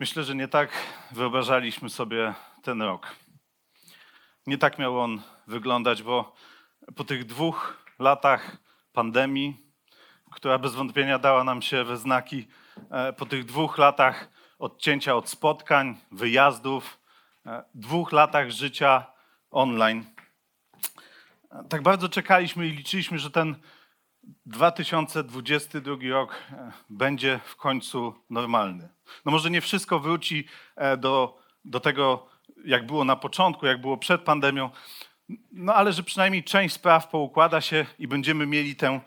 Myślę, 0.00 0.24
że 0.24 0.34
nie 0.34 0.48
tak 0.48 0.70
wyobrażaliśmy 1.10 1.90
sobie 1.90 2.34
ten 2.62 2.82
rok. 2.82 3.14
Nie 4.46 4.58
tak 4.58 4.78
miał 4.78 5.00
on 5.00 5.22
wyglądać, 5.46 6.02
bo 6.02 6.34
po 6.96 7.04
tych 7.04 7.24
dwóch 7.24 7.84
latach 7.98 8.56
pandemii, 8.92 9.56
która 10.30 10.58
bez 10.58 10.74
wątpienia 10.74 11.18
dała 11.18 11.44
nam 11.44 11.62
się 11.62 11.84
we 11.84 11.96
znaki, 11.96 12.46
e, 12.90 13.12
po 13.12 13.26
tych 13.26 13.44
dwóch 13.44 13.78
latach 13.78 14.28
odcięcia 14.58 15.14
od 15.14 15.28
spotkań, 15.28 15.96
wyjazdów, 16.12 17.00
e, 17.46 17.64
dwóch 17.74 18.12
latach 18.12 18.50
życia 18.50 19.06
online, 19.50 20.04
e, 21.52 21.64
tak 21.68 21.82
bardzo 21.82 22.08
czekaliśmy 22.08 22.66
i 22.66 22.70
liczyliśmy, 22.70 23.18
że 23.18 23.30
ten 23.30 23.56
2022 24.46 25.96
rok 26.10 26.42
będzie 26.90 27.40
w 27.44 27.56
końcu 27.56 28.14
normalny. 28.30 28.88
No 29.24 29.32
może 29.32 29.50
nie 29.50 29.60
wszystko 29.60 30.00
wróci 30.00 30.44
do, 30.98 31.38
do 31.64 31.80
tego, 31.80 32.28
jak 32.64 32.86
było 32.86 33.04
na 33.04 33.16
początku, 33.16 33.66
jak 33.66 33.80
było 33.80 33.96
przed 33.96 34.20
pandemią, 34.20 34.70
no 35.52 35.74
ale 35.74 35.92
że 35.92 36.02
przynajmniej 36.02 36.44
część 36.44 36.74
spraw 36.74 37.08
poukłada 37.08 37.60
się 37.60 37.86
i 37.98 38.08
będziemy 38.08 38.46
mieli 38.46 38.76
tę 38.76 39.00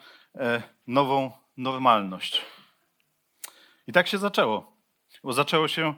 nową 0.87 1.31
normalność. 1.57 2.41
I 3.87 3.91
tak 3.91 4.07
się 4.07 4.17
zaczęło. 4.17 4.73
Bo 5.23 5.33
zaczęło 5.33 5.67
się, 5.67 5.93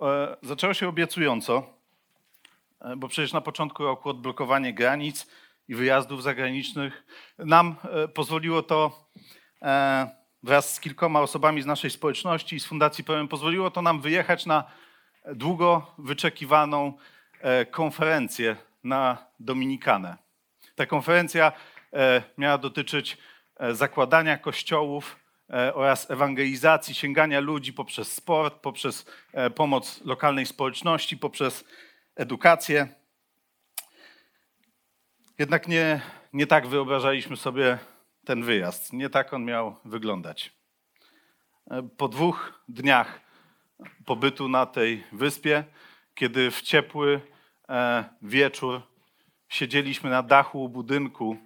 e, 0.00 0.36
zaczęło 0.42 0.74
się 0.74 0.88
obiecująco, 0.88 1.62
e, 2.80 2.96
bo 2.96 3.08
przecież 3.08 3.32
na 3.32 3.40
początku 3.40 3.84
roku 3.84 4.08
odblokowanie 4.08 4.74
granic 4.74 5.26
i 5.68 5.74
wyjazdów 5.74 6.22
zagranicznych 6.22 7.06
nam 7.38 7.76
e, 7.84 8.08
pozwoliło 8.08 8.62
to 8.62 9.06
wraz 10.42 10.74
z 10.74 10.80
kilkoma 10.80 11.20
osobami 11.20 11.62
z 11.62 11.66
naszej 11.66 11.90
społeczności 11.90 12.56
i 12.56 12.60
z 12.60 12.66
Fundacji 12.66 13.04
Pełen, 13.04 13.28
pozwoliło 13.28 13.70
to 13.70 13.82
nam 13.82 14.00
wyjechać 14.00 14.46
na 14.46 14.64
długo 15.34 15.94
wyczekiwaną 15.98 16.92
konferencję 17.70 18.56
na 18.84 19.26
Dominikanę. 19.40 20.16
Ta 20.74 20.86
konferencja 20.86 21.52
miała 22.38 22.58
dotyczyć 22.58 23.18
E, 23.60 23.74
zakładania 23.74 24.38
kościołów 24.38 25.16
e, 25.50 25.74
oraz 25.74 26.10
ewangelizacji, 26.10 26.94
sięgania 26.94 27.40
ludzi 27.40 27.72
poprzez 27.72 28.12
sport, 28.12 28.54
poprzez 28.54 29.06
e, 29.32 29.50
pomoc 29.50 30.00
lokalnej 30.04 30.46
społeczności, 30.46 31.16
poprzez 31.16 31.64
edukację. 32.16 32.88
Jednak 35.38 35.68
nie, 35.68 36.00
nie 36.32 36.46
tak 36.46 36.66
wyobrażaliśmy 36.66 37.36
sobie 37.36 37.78
ten 38.24 38.42
wyjazd. 38.42 38.92
Nie 38.92 39.10
tak 39.10 39.32
on 39.32 39.44
miał 39.44 39.76
wyglądać. 39.84 40.52
Po 41.96 42.08
dwóch 42.08 42.64
dniach 42.68 43.20
pobytu 44.04 44.48
na 44.48 44.66
tej 44.66 45.04
wyspie, 45.12 45.64
kiedy 46.14 46.50
w 46.50 46.62
ciepły 46.62 47.20
wieczór 48.22 48.82
siedzieliśmy 49.48 50.10
na 50.10 50.22
dachu 50.22 50.68
budynku, 50.68 51.36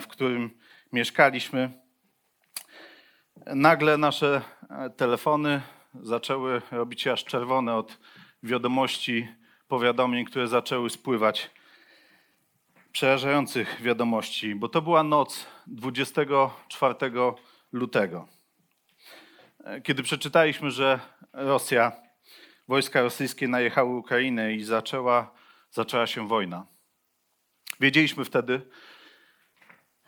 w 0.00 0.06
którym 0.06 0.50
mieszkaliśmy, 0.92 1.82
nagle 3.46 3.98
nasze 3.98 4.42
e, 4.70 4.90
telefony 4.90 5.62
zaczęły 5.94 6.62
robić 6.70 7.02
się 7.02 7.12
aż 7.12 7.24
czerwone 7.24 7.74
od 7.74 7.98
wiadomości, 8.42 9.28
powiadomień, 9.68 10.24
które 10.24 10.48
zaczęły 10.48 10.90
spływać. 10.90 11.50
Przerażających 12.92 13.82
wiadomości, 13.82 14.54
bo 14.54 14.68
to 14.68 14.82
była 14.82 15.02
noc 15.02 15.46
24 15.66 16.94
lutego. 17.72 18.28
E, 19.64 19.80
kiedy 19.80 20.02
przeczytaliśmy, 20.02 20.70
że 20.70 21.00
Rosja, 21.32 21.92
wojska 22.68 23.02
rosyjskie 23.02 23.48
najechały 23.48 23.96
Ukrainę 23.96 24.54
i 24.54 24.64
zaczęła, 24.64 25.34
zaczęła 25.70 26.06
się 26.06 26.28
wojna. 26.28 26.66
Wiedzieliśmy 27.80 28.24
wtedy, 28.24 28.60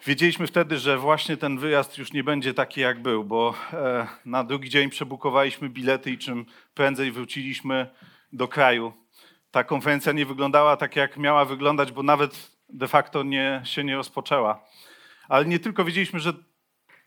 Wiedzieliśmy 0.07 0.47
wtedy, 0.47 0.79
że 0.79 0.99
właśnie 0.99 1.37
ten 1.37 1.59
wyjazd 1.59 1.99
już 1.99 2.13
nie 2.13 2.25
będzie 2.25 2.55
taki, 2.55 2.81
jak 2.81 3.03
był, 3.03 3.25
bo 3.25 3.55
e, 3.73 4.07
na 4.25 4.45
drugi 4.45 4.71
dzień 4.71 4.91
przebukowaliśmy 4.91 5.69
bilety 5.69 6.11
i 6.11 6.19
czym 6.19 6.47
prędzej 6.75 7.13
wróciliśmy 7.13 7.91
do 8.33 8.49
kraju. 8.49 8.93
Ta 9.51 9.65
konferencja 9.65 10.13
nie 10.13 10.27
wyglądała 10.27 10.77
tak, 10.77 10.97
jak 10.97 11.17
miała 11.17 11.45
wyglądać, 11.45 11.93
bo 11.93 12.03
nawet 12.03 12.54
de 12.75 12.89
facto 12.89 13.23
nie, 13.23 13.63
się 13.65 13.85
nie 13.85 13.97
rozpoczęła. 13.97 14.65
Ale 15.29 15.45
nie 15.45 15.59
tylko 15.59 15.85
wiedzieliśmy, 15.85 16.21
że 16.21 16.33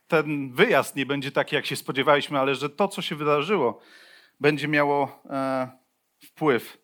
ten 0.07 0.53
wyjazd 0.53 0.95
nie 0.95 1.05
będzie 1.05 1.31
taki, 1.31 1.55
jak 1.55 1.65
się 1.65 1.75
spodziewaliśmy, 1.75 2.39
ale 2.39 2.55
że 2.55 2.69
to, 2.69 2.87
co 2.87 3.01
się 3.01 3.15
wydarzyło, 3.15 3.81
będzie 4.39 4.67
miało 4.67 5.21
e, 5.29 5.67
wpływ 6.23 6.77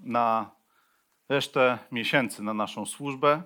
na 0.00 0.50
resztę 1.28 1.78
miesięcy, 1.92 2.42
na 2.42 2.54
naszą 2.54 2.86
służbę, 2.86 3.42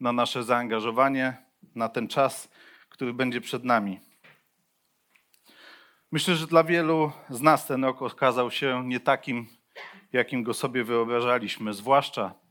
na 0.00 0.12
nasze 0.12 0.44
zaangażowanie, 0.44 1.36
na 1.74 1.88
ten 1.88 2.08
czas, 2.08 2.50
który 2.88 3.12
będzie 3.12 3.40
przed 3.40 3.64
nami. 3.64 4.00
Myślę, 6.12 6.36
że 6.36 6.46
dla 6.46 6.64
wielu 6.64 7.12
z 7.30 7.40
nas 7.40 7.66
ten 7.66 7.84
rok 7.84 8.02
okazał 8.02 8.50
się 8.50 8.82
nie 8.86 9.00
takim, 9.00 9.46
jakim 10.12 10.42
go 10.42 10.54
sobie 10.54 10.84
wyobrażaliśmy, 10.84 11.74
zwłaszcza, 11.74 12.43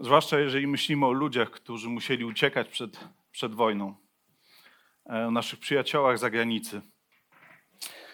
zwłaszcza 0.00 0.38
jeżeli 0.38 0.66
myślimy 0.66 1.06
o 1.06 1.12
ludziach, 1.12 1.50
którzy 1.50 1.88
musieli 1.88 2.24
uciekać 2.24 2.68
przed, 2.68 3.00
przed 3.32 3.54
wojną, 3.54 3.94
e, 5.10 5.26
o 5.26 5.30
naszych 5.30 5.60
przyjaciołach 5.60 6.18
za 6.18 6.30
granicy. 6.30 6.80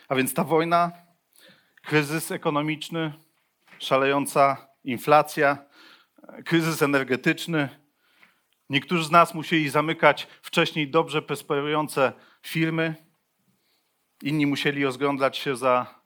A 0.09 0.15
więc 0.15 0.35
ta 0.35 0.45
wojna, 0.45 0.93
kryzys 1.83 2.31
ekonomiczny, 2.31 3.13
szalejąca 3.79 4.69
inflacja, 4.85 5.59
kryzys 6.45 6.83
energetyczny, 6.83 7.69
Niektórzy 8.71 9.05
z 9.05 9.11
nas 9.11 9.35
musieli 9.35 9.69
zamykać 9.69 10.29
wcześniej 10.43 10.91
dobrze 10.91 11.23
prosperujące 11.23 12.13
firmy, 12.43 12.95
inni 14.23 14.47
musieli 14.47 14.85
rozglądać 14.85 15.37
się 15.37 15.57
za 15.57 16.01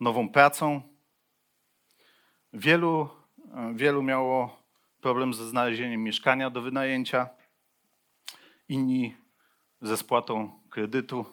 nową 0.00 0.28
pracą. 0.28 0.82
Wielu, 2.52 3.08
wielu 3.74 4.02
miało 4.02 4.62
problem 5.00 5.34
ze 5.34 5.48
znalezieniem 5.48 6.02
mieszkania 6.02 6.50
do 6.50 6.62
wynajęcia, 6.62 7.28
inni 8.68 9.16
ze 9.80 9.96
spłatą 9.96 10.60
kredytu. 10.70 11.24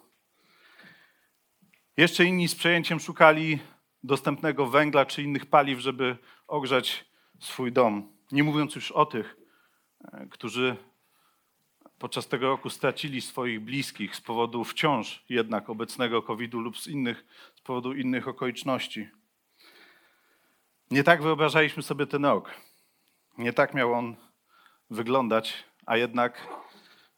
Jeszcze 1.96 2.24
inni 2.24 2.48
z 2.48 2.54
przejęciem 2.54 3.00
szukali 3.00 3.58
dostępnego 4.02 4.66
węgla 4.66 5.06
czy 5.06 5.22
innych 5.22 5.46
paliw, 5.46 5.80
żeby 5.80 6.16
ogrzać 6.46 7.04
swój 7.40 7.72
dom. 7.72 8.12
Nie 8.32 8.42
mówiąc 8.42 8.74
już 8.74 8.92
o 8.92 9.06
tych, 9.06 9.36
E, 10.12 10.26
którzy 10.30 10.76
podczas 11.98 12.28
tego 12.28 12.48
roku 12.48 12.70
stracili 12.70 13.20
swoich 13.20 13.60
bliskich 13.60 14.16
z 14.16 14.20
powodu 14.20 14.64
wciąż 14.64 15.24
jednak 15.28 15.70
obecnego 15.70 16.22
COVID-u 16.22 16.60
lub 16.60 16.78
z, 16.78 16.86
innych, 16.86 17.24
z 17.54 17.60
powodu 17.60 17.92
innych 17.92 18.28
okoliczności. 18.28 19.08
Nie 20.90 21.04
tak 21.04 21.22
wyobrażaliśmy 21.22 21.82
sobie 21.82 22.06
ten 22.06 22.24
rok. 22.24 22.50
Nie 23.38 23.52
tak 23.52 23.74
miał 23.74 23.92
on 23.92 24.16
wyglądać, 24.90 25.64
a 25.86 25.96
jednak, 25.96 26.48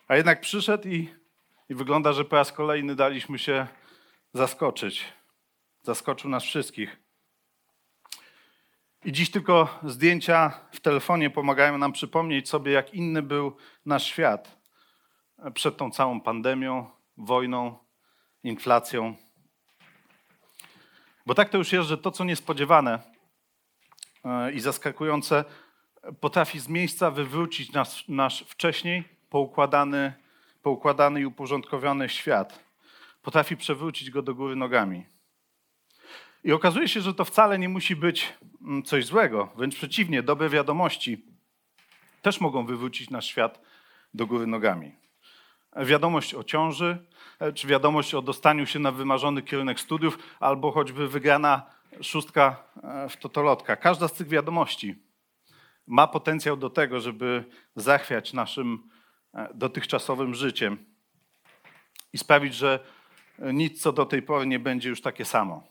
a 0.09 0.17
jednak 0.17 0.41
przyszedł 0.41 0.89
i, 0.89 1.15
i 1.69 1.75
wygląda, 1.75 2.13
że 2.13 2.25
po 2.25 2.37
raz 2.37 2.53
kolejny 2.53 2.95
daliśmy 2.95 3.39
się 3.39 3.67
zaskoczyć. 4.33 5.05
Zaskoczył 5.83 6.31
nas 6.31 6.45
wszystkich. 6.45 6.97
I 9.05 9.13
dziś 9.13 9.31
tylko 9.31 9.79
zdjęcia 9.85 10.61
w 10.73 10.81
telefonie 10.81 11.31
pomagają 11.31 11.79
nam 11.79 11.93
przypomnieć 11.93 12.49
sobie, 12.49 12.73
jak 12.73 12.95
inny 12.95 13.23
był 13.23 13.57
nasz 13.87 14.05
świat 14.05 14.59
przed 15.55 15.77
tą 15.77 15.91
całą 15.91 16.21
pandemią, 16.21 16.91
wojną, 17.17 17.79
inflacją. 18.45 19.15
Bo 21.27 21.35
tak 21.35 21.49
to 21.49 21.59
już 21.59 21.73
jest, 21.73 21.89
że 21.89 21.99
to, 21.99 22.11
co 22.11 22.25
niespodziewane 22.25 22.99
e, 24.25 24.53
i 24.53 24.61
zaskakujące, 24.61 25.45
potrafi 26.21 26.61
z 26.61 26.69
miejsca 26.69 27.11
wywrócić 27.11 27.73
nas, 27.73 28.05
nasz 28.09 28.45
wcześniej 28.49 29.05
poukładany, 29.31 30.13
poukładany 30.63 31.21
i 31.21 31.27
uporządkowany 31.27 32.09
świat 32.09 32.69
potrafi 33.23 33.57
przewrócić 33.57 34.11
go 34.11 34.23
do 34.23 34.35
góry 34.35 34.57
nogami. 34.57 35.07
I 36.45 36.53
okazuje 36.53 36.89
się, 36.89 37.01
że 37.01 37.15
to 37.15 37.25
wcale 37.25 37.59
nie 37.59 37.69
musi 37.69 37.97
być 37.97 38.33
mm, 38.63 38.83
coś 38.83 39.07
złego. 39.07 39.53
Wręcz 39.57 39.75
przeciwnie, 39.75 40.23
dobre 40.23 40.49
wiadomości 40.49 41.25
też 42.23 42.41
mogą 42.41 42.67
wywrócić 42.67 43.11
nasz 43.11 43.27
świat 43.27 43.61
do 44.15 44.27
góry 44.27 44.47
nogami. 44.47 44.93
Wiadomość 45.77 46.35
o 46.35 46.45
ciąży, 46.45 47.07
e, 47.41 47.53
czy 47.53 47.67
wiadomość 47.67 48.15
o 48.15 48.23
dostaniu 48.23 48.67
się 48.67 48.79
na 48.79 48.93
wymarzony 48.93 49.43
kierunek 49.43 49.81
studiów, 49.81 50.19
albo 50.41 50.73
choćby 50.73 51.09
wygrana 51.09 51.63
szóstka 52.01 52.63
e, 52.83 53.09
w 53.09 53.17
totolotka. 53.17 53.77
Każda 53.77 54.09
z 54.09 54.13
tych 54.13 54.29
wiadomości 54.29 55.08
ma 55.89 56.07
potencjał 56.07 56.57
do 56.57 56.71
tego, 56.71 57.01
żeby 57.01 57.45
zachwiać 57.77 58.33
naszym 58.33 58.89
e, 59.35 59.49
dotychczasowym 59.55 60.35
życiem 60.35 60.87
i 62.13 62.19
sprawić, 62.19 62.55
że 62.55 62.85
nic 63.39 63.83
co 63.83 63.93
do 63.93 64.07
tej 64.07 64.23
pory 64.23 64.47
nie 64.47 64.59
będzie 64.59 64.89
już 64.89 65.03
takie 65.03 65.25
samo. 65.25 65.63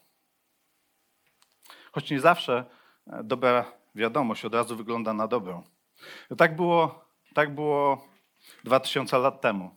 Choć 1.92 2.12
nie 2.12 2.20
zawsze 2.20 2.66
dobra 3.24 3.72
wiadomość 3.96 4.46
od 4.46 4.54
razu 4.54 4.76
wygląda 4.76 5.14
na 5.14 5.28
dobrą. 5.28 5.64
Tak 6.38 6.56
było, 6.56 7.06
tak 7.34 7.56
było 7.56 8.08
2000 8.64 9.18
lat 9.18 9.42
temu 9.42 9.76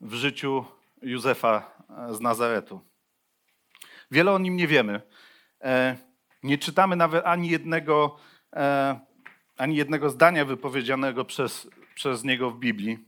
w 0.00 0.14
życiu 0.14 0.64
Józefa 1.02 1.70
e, 2.08 2.14
z 2.14 2.20
Nazaretu. 2.20 2.80
Wiele 4.10 4.32
o 4.32 4.38
nim 4.38 4.56
nie 4.56 4.66
wiemy. 4.66 5.02
E, 5.60 5.96
nie 6.42 6.58
czytamy 6.58 6.96
nawet 6.96 7.26
ani 7.26 7.48
jednego, 7.48 8.16
e, 8.52 9.00
ani 9.58 9.76
jednego 9.76 10.10
zdania 10.10 10.44
wypowiedzianego 10.44 11.24
przez, 11.24 11.68
przez 11.94 12.24
niego 12.24 12.50
w 12.50 12.58
Biblii. 12.58 12.98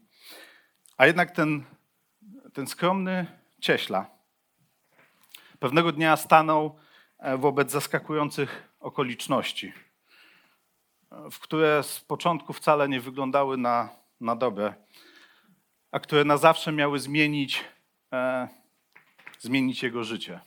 A 0.97 1.07
jednak 1.07 1.31
ten, 1.31 1.65
ten 2.53 2.67
skromny 2.67 3.27
cieśla 3.61 4.11
pewnego 5.59 5.93
dnia 5.93 6.17
stanął 6.17 6.79
wobec 7.39 7.71
zaskakujących 7.71 8.69
okoliczności, 8.81 9.73
w 11.31 11.39
które 11.39 11.83
z 11.83 12.01
początku 12.01 12.53
wcale 12.53 12.89
nie 12.89 13.01
wyglądały 13.01 13.57
na, 13.57 13.89
na 14.21 14.37
dobre 14.37 14.75
a 15.91 16.01
które 16.01 16.25
na 16.25 16.37
zawsze 16.37 16.73
miały 16.73 16.99
zmienić, 16.99 17.65
e, 18.13 18.49
zmienić 19.39 19.83
jego 19.83 20.05
życie. 20.05 20.41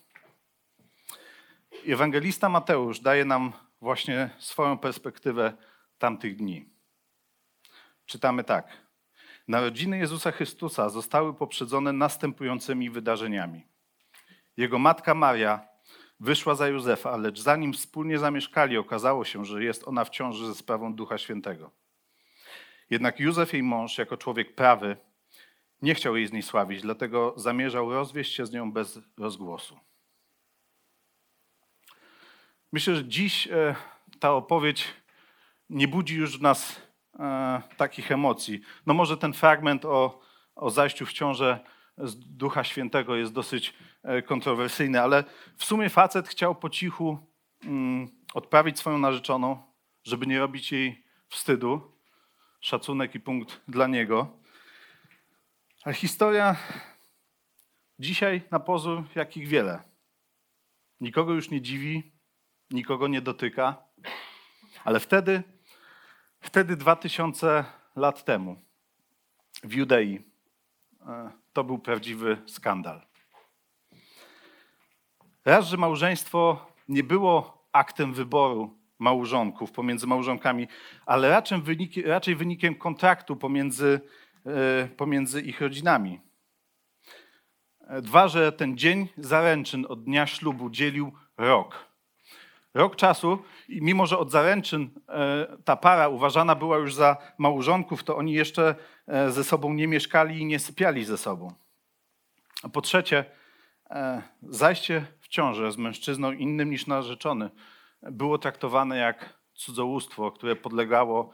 Ewangelista 1.87 2.49
Mateusz 2.49 2.99
daje 2.99 3.25
nam 3.25 3.53
właśnie 3.81 4.29
swoją 4.39 4.77
perspektywę 4.77 5.53
tamtych 6.03 6.35
dni. 6.35 6.65
Czytamy 8.05 8.43
tak. 8.43 8.67
Narodziny 9.47 9.97
Jezusa 9.97 10.31
Chrystusa 10.31 10.89
zostały 10.89 11.33
poprzedzone 11.33 11.93
następującymi 11.93 12.89
wydarzeniami. 12.89 13.67
Jego 14.57 14.79
matka 14.79 15.13
Maria 15.13 15.67
wyszła 16.19 16.55
za 16.55 16.67
Józefa, 16.67 17.17
lecz 17.17 17.39
zanim 17.39 17.73
wspólnie 17.73 18.19
zamieszkali, 18.19 18.77
okazało 18.77 19.25
się, 19.25 19.45
że 19.45 19.63
jest 19.63 19.87
ona 19.87 20.05
w 20.05 20.09
ciąży 20.09 20.47
ze 20.47 20.55
sprawą 20.55 20.95
Ducha 20.95 21.17
Świętego. 21.17 21.71
Jednak 22.89 23.19
Józef, 23.19 23.53
jej 23.53 23.63
mąż, 23.63 23.97
jako 23.97 24.17
człowiek 24.17 24.55
prawy, 24.55 24.97
nie 25.81 25.95
chciał 25.95 26.15
jej 26.15 26.27
zniesławić, 26.27 26.81
dlatego 26.81 27.33
zamierzał 27.37 27.93
rozwieść 27.93 28.35
się 28.35 28.45
z 28.45 28.51
nią 28.51 28.71
bez 28.71 28.99
rozgłosu. 29.17 29.79
Myślę, 32.71 32.95
że 32.95 33.05
dziś 33.05 33.47
e, 33.47 33.75
ta 34.19 34.33
opowieść 34.33 35.02
nie 35.69 35.87
budzi 35.87 36.15
już 36.15 36.37
w 36.37 36.41
nas 36.41 36.81
e, 37.19 37.61
takich 37.77 38.11
emocji. 38.11 38.61
No 38.85 38.93
może 38.93 39.17
ten 39.17 39.33
fragment 39.33 39.85
o, 39.85 40.21
o 40.55 40.69
zajściu 40.69 41.05
w 41.05 41.13
ciążę 41.13 41.59
z 41.97 42.15
Ducha 42.15 42.63
Świętego 42.63 43.15
jest 43.15 43.33
dosyć 43.33 43.73
e, 44.03 44.21
kontrowersyjny, 44.21 45.01
ale 45.01 45.23
w 45.57 45.65
sumie 45.65 45.89
facet 45.89 46.27
chciał 46.27 46.55
po 46.55 46.69
cichu 46.69 47.17
mm, 47.63 48.07
odprawić 48.33 48.79
swoją 48.79 48.97
narzeczoną, 48.97 49.63
żeby 50.03 50.27
nie 50.27 50.39
robić 50.39 50.71
jej 50.71 51.05
wstydu. 51.29 51.93
Szacunek 52.61 53.15
i 53.15 53.19
punkt 53.19 53.61
dla 53.67 53.87
niego. 53.87 54.37
A 55.85 55.93
historia 55.93 56.55
dzisiaj 57.99 58.41
na 58.51 58.59
pozór 58.59 59.03
jakich 59.15 59.47
wiele. 59.47 59.83
Nikogo 60.99 61.33
już 61.33 61.49
nie 61.49 61.61
dziwi, 61.61 62.11
nikogo 62.71 63.07
nie 63.07 63.21
dotyka, 63.21 63.83
ale 64.83 64.99
wtedy, 64.99 65.43
wtedy 66.43 66.75
2000 66.75 67.65
lat 67.95 68.25
temu 68.25 68.55
w 69.63 69.73
Judei 69.73 70.21
e, 71.07 71.31
to 71.53 71.63
był 71.63 71.79
prawdziwy 71.79 72.37
skandal. 72.45 73.01
Raz, 75.45 75.65
że 75.65 75.77
małżeństwo 75.77 76.65
nie 76.89 77.03
było 77.03 77.67
aktem 77.71 78.13
wyboru 78.13 78.77
małżonków 78.99 79.71
pomiędzy 79.71 80.07
małżonkami, 80.07 80.67
ale 81.05 81.29
raczej, 81.29 81.61
raczej 82.05 82.35
wynikiem 82.35 82.75
kontraktu 82.75 83.35
pomiędzy 83.35 84.01
E, 84.45 84.87
pomiędzy 84.87 85.41
ich 85.41 85.61
rodzinami. 85.61 86.19
E, 87.87 88.01
dwa, 88.01 88.27
że 88.27 88.51
ten 88.51 88.77
dzień 88.77 89.07
zaręczyn 89.17 89.85
od 89.89 90.03
dnia 90.03 90.27
ślubu 90.27 90.69
dzielił 90.69 91.11
rok. 91.37 91.92
Rok 92.73 92.95
czasu 92.95 93.39
i 93.69 93.81
mimo, 93.81 94.05
że 94.05 94.17
od 94.17 94.31
zaręczyn 94.31 94.89
e, 95.09 95.57
ta 95.65 95.75
para 95.75 96.07
uważana 96.07 96.55
była 96.55 96.77
już 96.77 96.95
za 96.95 97.17
małżonków, 97.37 98.03
to 98.03 98.17
oni 98.17 98.33
jeszcze 98.33 98.75
ze 99.29 99.43
sobą 99.43 99.73
nie 99.73 99.87
mieszkali 99.87 100.39
i 100.39 100.45
nie 100.45 100.59
sypiali 100.59 101.05
ze 101.05 101.17
sobą. 101.17 101.53
A 102.63 102.69
po 102.69 102.81
trzecie, 102.81 103.25
zajście 104.41 105.05
w 105.19 105.27
ciążę 105.27 105.71
z 105.71 105.77
mężczyzną 105.77 106.31
innym 106.31 106.69
niż 106.69 106.87
narzeczony 106.87 107.49
było 108.01 108.37
traktowane 108.37 108.97
jak 108.97 109.39
cudzołóstwo, 109.53 110.31
które 110.31 110.55
podlegało 110.55 111.31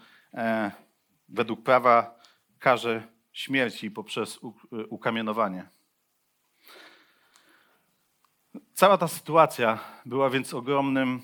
według 1.30 1.64
prawa 1.64 2.20
karze 2.60 3.04
śmierci 3.32 3.92
poprzez 3.92 4.40
ukamienowanie. 4.90 5.70
Cała 8.80 8.98
ta 8.98 9.08
sytuacja 9.08 9.80
była 10.06 10.30
więc 10.30 10.54
ogromnym 10.54 11.22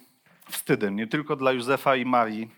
wstydem, 0.50 0.96
nie 0.96 1.08
tylko 1.08 1.36
dla 1.36 1.52
Józefa 1.52 1.96
i 1.96 2.06
Marii, 2.06 2.52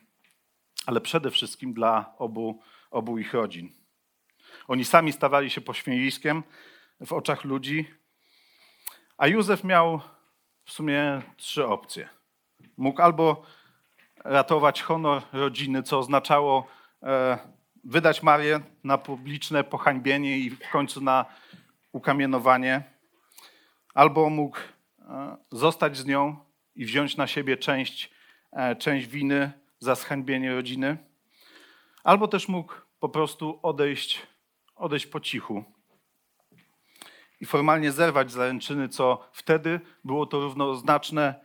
ale 0.86 1.02
przede 1.02 1.32
wszystkim 1.32 1.74
dla 1.74 2.14
obu, 2.18 2.62
obu 2.92 3.18
ich 3.18 3.34
rodzin. 3.34 3.70
Oni 4.68 4.86
sami 4.86 5.12
stawali 5.12 5.50
się 5.50 5.62
pośmiewiskiem 5.62 6.44
w 7.06 7.14
oczach 7.14 7.44
ludzi, 7.44 7.86
a 9.18 9.28
Józef 9.28 9.64
miał 9.64 10.02
w 10.66 10.72
sumie 10.72 11.22
trzy 11.36 11.68
opcje. 11.68 12.10
Mógł 12.78 13.02
albo 13.02 13.46
ratować 14.24 14.82
honor 14.82 15.22
rodziny, 15.34 15.84
co 15.84 16.00
oznaczało 16.00 16.68
e, 17.04 17.38
wydać 17.84 18.24
Marię 18.24 18.60
na 18.84 18.98
publiczne 18.98 19.64
pohańbienie 19.64 20.38
i 20.38 20.50
w 20.50 20.70
końcu 20.72 21.02
na 21.02 21.26
ukamienowanie, 21.92 22.84
albo 23.94 24.30
mógł 24.30 24.58
zostać 25.52 25.98
z 25.98 26.06
nią 26.06 26.38
i 26.76 26.86
wziąć 26.86 27.18
na 27.18 27.28
siebie 27.28 27.58
część, 27.58 28.12
e, 28.52 28.76
część 28.76 29.08
winy 29.08 29.52
za 29.80 29.96
zhańbienie 29.96 30.56
rodziny, 30.56 30.98
albo 32.04 32.28
też 32.28 32.48
mógł 32.48 32.74
po 33.00 33.10
prostu 33.10 33.60
odejść, 33.64 34.28
odejść 34.76 35.06
po 35.06 35.20
cichu 35.20 35.64
i 37.40 37.46
formalnie 37.46 37.92
zerwać 37.92 38.32
zaręczyny, 38.32 38.90
co 38.90 39.30
wtedy 39.32 39.80
było 40.04 40.26
to 40.26 40.40
równoznaczne 40.40 41.36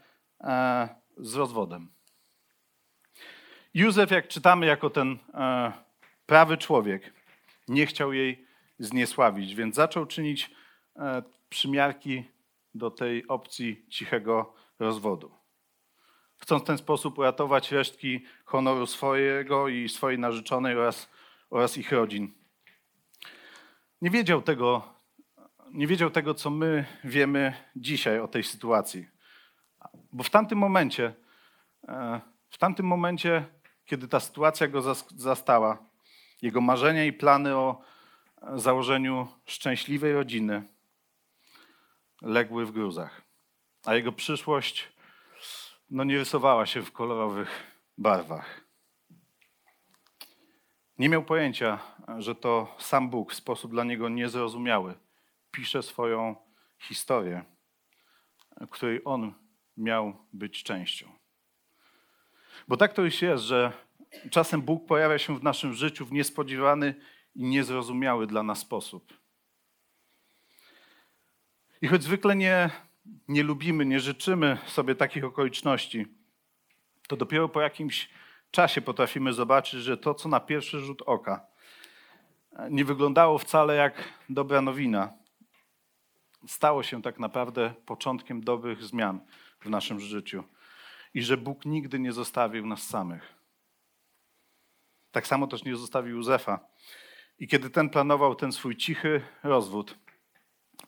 e, 0.41 0.89
z 1.17 1.35
rozwodem. 1.35 1.93
Józef, 3.75 4.11
jak 4.11 4.29
czytamy 4.29 4.67
jako 4.67 4.91
ten 4.91 5.19
prawy 6.27 6.57
człowiek 6.57 7.13
nie 7.69 7.87
chciał 7.87 8.13
jej 8.13 8.47
zniesławić, 8.79 9.55
więc 9.55 9.75
zaczął 9.75 10.07
czynić 10.07 10.51
e, 10.97 11.23
przymiarki 11.49 12.25
do 12.75 12.91
tej 12.91 13.29
opcji 13.29 13.87
cichego 13.89 14.55
rozwodu. 14.79 15.31
Chcąc 16.37 16.63
w 16.63 16.67
ten 16.67 16.79
sposób 16.79 17.19
uratować 17.19 17.73
resztki 17.73 18.25
honoru 18.45 18.87
swojego 18.87 19.69
i 19.69 19.89
swojej 19.89 20.19
narzeczonej 20.19 20.77
oraz, 20.77 21.11
oraz 21.51 21.79
ich 21.79 21.93
rodzin. 21.93 22.33
Nie 24.03 24.11
wiedział 24.11 24.43
tego, 24.43 24.83
nie 25.73 25.87
wiedział 25.87 26.11
tego, 26.11 26.35
co 26.35 26.51
my 26.51 26.85
wiemy 27.05 27.55
dzisiaj 27.77 28.21
o 28.21 28.29
tej 28.29 28.43
sytuacji. 28.43 29.07
Bo 30.13 30.23
w 30.23 30.31
tamtym 30.31 30.59
momencie, 30.59 31.15
e, 31.89 32.21
w 32.51 32.59
tamtym 32.59 32.87
momencie, 32.87 33.45
kiedy 33.85 34.09
ta 34.09 34.21
sytuacja 34.21 34.69
go 34.69 34.95
zastała, 35.17 35.79
jego 36.43 36.61
marzenia 36.61 37.05
i 37.05 37.13
plany 37.13 37.57
o 37.57 37.83
założeniu 38.55 39.29
szczęśliwej 39.45 40.13
rodziny 40.13 40.63
legły 42.23 42.67
w 42.67 42.73
gruzach, 42.73 43.23
a 43.85 43.95
jego 43.95 44.13
przyszłość 44.13 44.93
no, 45.91 46.05
nie 46.05 46.19
rysowała 46.19 46.67
się 46.67 46.83
w 46.83 46.93
kolorowych 46.93 47.51
barwach. 47.99 48.61
Nie 50.99 51.09
miał 51.09 51.25
pojęcia, 51.25 51.79
że 52.19 52.35
to 52.35 52.77
sam 52.79 53.11
Bóg 53.11 53.33
w 53.33 53.37
sposób 53.37 53.71
dla 53.71 53.85
niego 53.85 54.09
niezrozumiały 54.09 54.95
pisze 55.51 55.83
swoją 55.83 56.37
historię, 56.79 57.45
której 58.71 59.01
on 59.05 59.35
miał 59.77 60.27
być 60.33 60.63
częścią. 60.63 61.13
Bo 62.69 62.77
tak 62.77 62.93
to 62.93 63.03
już 63.03 63.23
jest, 63.23 63.45
że 63.45 63.73
czasem 64.31 64.63
Bóg 64.63 64.87
pojawia 64.87 65.19
się 65.19 65.39
w 65.39 65.43
naszym 65.43 65.75
życiu 65.75 66.07
w 66.07 66.13
niespodziewany 66.13 66.95
i 67.35 67.45
niezrozumiały 67.45 68.27
dla 68.27 68.43
nas 68.43 68.59
sposób. 68.59 69.22
I 71.83 71.89
choć 71.89 72.03
zwykle 72.03 72.37
nie, 72.37 72.71
nie 73.29 73.43
lubimy, 73.43 73.87
nie 73.87 74.01
życzymy 74.01 74.59
sobie 74.67 74.95
takich 74.95 75.25
okoliczności, 75.25 76.07
to 77.09 77.17
dopiero 77.17 77.49
po 77.49 77.61
jakimś 77.61 78.11
czasie 78.51 78.81
potrafimy 78.81 79.33
zobaczyć, 79.33 79.81
że 79.81 79.97
to, 79.97 80.15
co 80.15 80.29
na 80.29 80.41
pierwszy 80.41 80.81
rzut 80.81 81.03
oka 81.07 81.47
nie 82.71 82.85
wyglądało 82.85 83.39
wcale 83.39 83.77
jak 83.77 84.09
dobra 84.29 84.63
nowina, 84.63 85.13
stało 86.47 86.83
się 86.83 87.03
tak 87.03 87.19
naprawdę 87.19 87.75
początkiem 87.87 88.45
dobrych 88.45 88.83
zmian 88.83 89.21
w 89.61 89.71
naszym 89.71 90.01
życiu 90.01 90.45
i 91.15 91.23
że 91.23 91.37
Bóg 91.37 91.65
nigdy 91.65 91.99
nie 91.99 92.13
zostawił 92.13 92.67
nas 92.67 92.83
samych. 92.83 93.35
Tak 95.13 95.27
samo 95.27 95.47
też 95.47 95.65
nie 95.65 95.77
zostawił 95.77 96.17
Józefa. 96.17 96.61
I 97.39 97.49
kiedy 97.49 97.71
ten 97.71 97.91
planował 97.91 98.35
ten 98.35 98.53
swój 98.53 98.77
cichy 98.77 99.23
rozwód, 99.43 99.99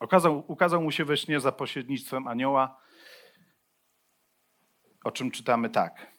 okazał, 0.00 0.44
ukazał 0.48 0.82
mu 0.82 0.90
się 0.90 1.04
we 1.04 1.16
śnie 1.16 1.40
za 1.40 1.52
pośrednictwem 1.52 2.28
anioła, 2.28 2.80
o 5.04 5.10
czym 5.10 5.30
czytamy 5.30 5.70
tak. 5.70 6.14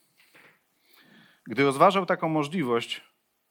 Gdy 1.48 1.63
rozważał 1.63 2.05
taką 2.05 2.29
możliwość, 2.29 3.01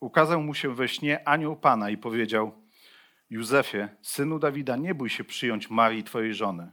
ukazał 0.00 0.42
mu 0.42 0.54
się 0.54 0.74
we 0.74 0.88
śnie 0.88 1.28
anioł 1.28 1.56
Pana 1.56 1.90
i 1.90 1.96
powiedział: 1.96 2.62
Józefie, 3.30 3.88
synu 4.02 4.38
Dawida, 4.38 4.76
nie 4.76 4.94
bój 4.94 5.10
się 5.10 5.24
przyjąć 5.24 5.70
Marii, 5.70 6.04
twojej 6.04 6.34
żony. 6.34 6.72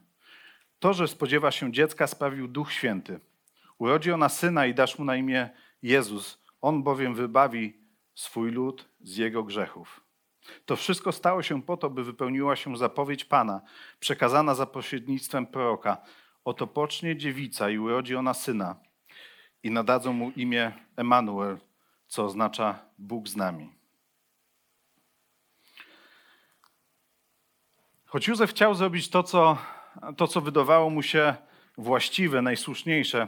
To, 0.80 0.94
że 0.94 1.08
spodziewa 1.08 1.52
się 1.52 1.72
dziecka, 1.72 2.08
sprawił 2.08 2.48
Duch 2.48 2.72
Święty. 2.72 3.20
Urodzi 3.78 4.12
ona 4.12 4.30
syna 4.30 4.66
i 4.66 4.74
dasz 4.74 5.00
mu 5.00 5.06
na 5.06 5.16
imię 5.16 5.50
Jezus. 5.82 6.44
On 6.62 6.84
bowiem 6.84 7.16
wybawi 7.16 7.82
swój 8.16 8.52
lud 8.52 8.90
z 9.02 9.18
jego 9.18 9.44
grzechów. 9.44 10.02
To 10.66 10.76
wszystko 10.76 11.12
stało 11.12 11.44
się 11.44 11.64
po 11.64 11.78
to, 11.78 11.90
by 11.90 12.04
wypełniła 12.04 12.56
się 12.56 12.78
zapowiedź 12.78 13.26
Pana, 13.26 13.62
przekazana 14.00 14.56
za 14.56 14.66
pośrednictwem 14.66 15.48
proroka. 15.48 15.98
Oto 16.46 16.68
pocznie 16.68 17.18
dziewica 17.18 17.70
i 17.70 17.78
urodzi 17.78 18.16
ona 18.16 18.34
syna 18.34 18.76
i 19.64 19.72
nadadzą 19.72 20.14
mu 20.14 20.32
imię 20.32 20.72
Emanuel, 20.96 21.58
co 22.08 22.26
oznacza 22.26 22.80
Bóg 22.98 23.28
z 23.28 23.36
nami. 23.36 23.70
Choć 28.06 28.28
Józef 28.28 28.50
chciał 28.50 28.76
zrobić 28.76 29.10
to, 29.10 29.24
co, 29.24 29.58
to, 30.18 30.28
co 30.28 30.42
wydawało 30.42 30.90
mu 30.90 31.04
się 31.04 31.36
właściwe, 31.78 32.42
najsłuszniejsze, 32.42 33.28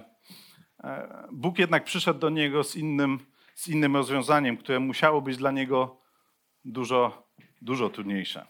e, 0.84 1.27
Bóg 1.32 1.60
jednak 1.60 1.84
przyszedł 1.84 2.20
do 2.20 2.29
niego 2.29 2.63
z 2.63 2.75
innym, 2.75 3.20
z 3.55 3.67
innym 3.67 3.96
rozwiązaniem, 3.96 4.58
które 4.58 4.79
musiało 4.79 5.22
być 5.22 5.38
dla 5.38 5.51
niego 5.51 6.02
dużo, 6.65 7.27
dużo 7.62 7.89
trudniejsze. 7.89 8.48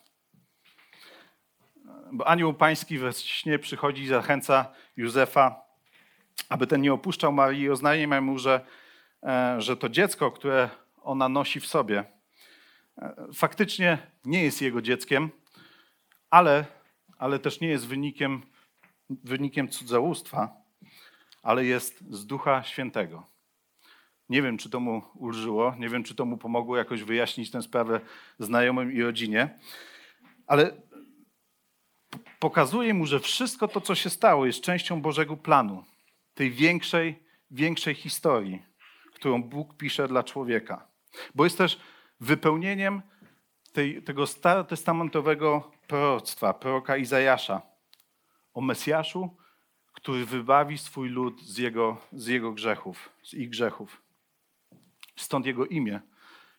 Bo 2.11 2.27
anioł 2.27 2.53
pański 2.53 2.97
we 2.97 3.13
śnie 3.13 3.59
przychodzi 3.59 4.03
i 4.03 4.07
zachęca 4.07 4.73
Józefa, 4.97 5.61
aby 6.49 6.67
ten 6.67 6.81
nie 6.81 6.93
opuszczał 6.93 7.31
Marii 7.31 7.61
i 7.61 7.69
oznajmia 7.69 8.21
mu, 8.21 8.39
że, 8.39 8.65
e, 9.23 9.61
że 9.61 9.77
to 9.77 9.89
dziecko, 9.89 10.31
które 10.31 10.69
ona 11.01 11.29
nosi 11.29 11.59
w 11.59 11.67
sobie, 11.67 12.03
e, 12.97 13.15
faktycznie 13.33 13.97
nie 14.25 14.43
jest 14.43 14.61
jego 14.61 14.81
dzieckiem, 14.81 15.29
ale, 16.29 16.65
ale 17.17 17.39
też 17.39 17.61
nie 17.61 17.67
jest 17.67 17.87
wynikiem, 17.87 18.41
wynikiem 19.09 19.69
cudzołóstwa, 19.69 20.55
ale 21.43 21.65
jest 21.65 22.13
z 22.13 22.25
Ducha 22.25 22.63
Świętego. 22.63 23.32
Nie 24.33 24.41
wiem, 24.41 24.57
czy 24.57 24.69
to 24.69 24.79
mu 24.79 25.01
ulżyło, 25.15 25.75
nie 25.79 25.89
wiem, 25.89 26.03
czy 26.03 26.15
to 26.15 26.25
mu 26.25 26.37
pomogło 26.37 26.77
jakoś 26.77 27.03
wyjaśnić 27.03 27.51
tę 27.51 27.61
sprawę 27.61 28.01
znajomym 28.39 28.93
i 28.93 29.01
rodzinie, 29.01 29.59
ale 30.47 30.71
pokazuje 32.39 32.93
mu, 32.93 33.05
że 33.05 33.19
wszystko 33.19 33.67
to, 33.67 33.81
co 33.81 33.95
się 33.95 34.09
stało, 34.09 34.45
jest 34.45 34.61
częścią 34.61 35.01
Bożego 35.01 35.37
planu, 35.37 35.83
tej 36.33 36.51
większej, 36.51 37.23
większej 37.51 37.95
historii, 37.95 38.61
którą 39.13 39.43
Bóg 39.43 39.77
pisze 39.77 40.07
dla 40.07 40.23
człowieka. 40.23 40.87
Bo 41.35 41.43
jest 41.43 41.57
też 41.57 41.79
wypełnieniem 42.19 43.01
tej, 43.73 44.03
tego 44.03 44.27
starotestamentowego 44.27 45.71
proroctwa, 45.87 46.53
proroka 46.53 46.97
Izajasza 46.97 47.61
o 48.53 48.61
Mesjaszu, 48.61 49.37
który 49.93 50.25
wybawi 50.25 50.77
swój 50.77 51.09
lud 51.09 51.41
z 51.41 51.57
jego, 51.57 51.97
z 52.11 52.27
jego 52.27 52.51
grzechów, 52.51 53.09
z 53.23 53.33
ich 53.33 53.49
grzechów. 53.49 54.02
Stąd 55.15 55.45
jego 55.45 55.65
imię. 55.65 56.01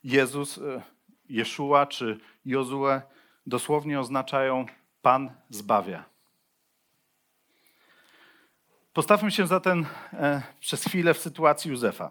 Jezus, 0.04 0.58
e, 0.58 0.82
Jeszua 1.28 1.86
czy 1.86 2.20
Jozue 2.44 3.00
dosłownie 3.46 4.00
oznaczają 4.00 4.66
Pan 5.02 5.30
zbawia. 5.50 6.04
Postawmy 8.92 9.30
się 9.30 9.46
zatem 9.46 9.86
e, 10.12 10.42
przez 10.60 10.84
chwilę 10.84 11.14
w 11.14 11.18
sytuacji 11.18 11.70
Józefa. 11.70 12.10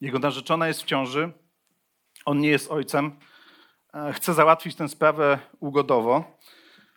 Jego 0.00 0.18
narzeczona 0.18 0.68
jest 0.68 0.82
w 0.82 0.86
ciąży, 0.86 1.32
on 2.24 2.40
nie 2.40 2.48
jest 2.48 2.70
ojcem, 2.70 3.16
E, 3.94 4.12
chce 4.12 4.34
załatwić 4.34 4.76
tę 4.76 4.88
sprawę 4.88 5.38
ugodowo, 5.60 6.38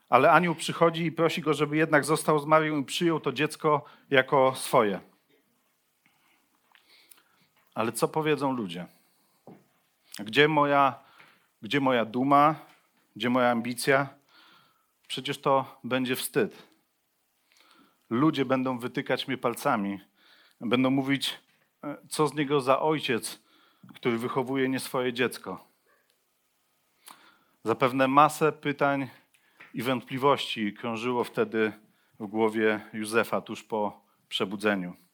ale 0.10 0.32
anioł 0.32 0.56
przychodzi 0.56 1.06
i 1.06 1.12
prosi 1.12 1.42
go, 1.42 1.54
żeby 1.54 1.78
jednak 1.78 2.06
został 2.06 2.40
z 2.40 2.46
Marią 2.46 2.78
i 2.78 2.86
przyjął 2.86 3.20
to 3.20 3.32
dziecko 3.32 3.86
jako 4.10 4.54
swoje. 4.56 5.00
Ale 7.76 7.92
co 7.92 8.08
powiedzą 8.08 8.54
ludzie? 8.54 8.86
Gdzie 10.20 10.48
moja, 10.48 11.00
gdzie 11.62 11.80
moja 11.80 12.06
duma? 12.06 12.56
Gdzie 13.16 13.30
moja 13.30 13.52
ambicja? 13.52 14.10
Przecież 15.08 15.42
to 15.42 15.80
będzie 15.84 16.16
wstyd. 16.16 16.64
Ludzie 18.10 18.46
będą 18.46 18.78
wytykać 18.78 19.28
mnie 19.28 19.38
palcami. 19.38 20.00
Będą 20.62 20.90
mówić, 20.90 21.40
e, 21.84 21.98
co 22.10 22.28
z 22.28 22.34
niego 22.34 22.62
za 22.62 22.82
ojciec, 22.82 23.40
który 23.96 24.18
wychowuje 24.18 24.70
nie 24.70 24.80
swoje 24.80 25.14
dziecko. 25.14 25.68
Zapewne 27.64 28.08
masę 28.08 28.52
pytań 28.52 29.10
i 29.74 29.82
wątpliwości 29.82 30.74
krążyło 30.74 31.24
wtedy 31.24 31.74
w 32.20 32.28
głowie 32.28 32.86
Józefa 32.94 33.42
tuż 33.42 33.64
po 33.64 34.02
przebudzeniu. 34.30 35.05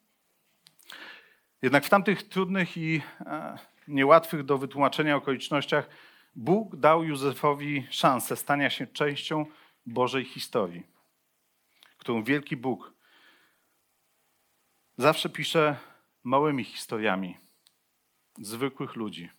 Jednak 1.61 1.85
w 1.85 1.89
tamtych 1.89 2.23
trudnych 2.23 2.77
i 2.77 3.01
e, 3.19 3.57
niełatwych 3.87 4.43
do 4.43 4.57
wytłumaczenia 4.57 5.15
okolicznościach 5.15 5.89
Bóg 6.35 6.75
dał 6.75 7.03
Józefowi 7.03 7.87
szansę 7.89 8.35
stania 8.35 8.69
się 8.69 8.87
częścią 8.87 9.45
Bożej 9.85 10.25
historii, 10.25 10.87
którą 11.97 12.23
wielki 12.23 12.57
Bóg 12.57 12.93
zawsze 14.97 15.29
pisze 15.29 15.77
małymi 16.23 16.63
historiami 16.63 17.37
zwykłych 18.37 18.95
ludzi 18.95 19.29